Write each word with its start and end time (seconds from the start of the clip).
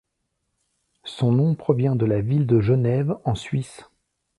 Son 1.03 1.31
nom 1.31 1.53
provient 1.53 1.95
de 1.95 2.07
la 2.07 2.21
ville 2.21 2.47
de 2.47 2.59
Genève 2.59 3.15
en 3.23 3.35
Suisse. 3.35 3.85